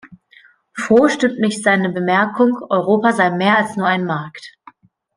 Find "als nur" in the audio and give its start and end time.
3.59-3.85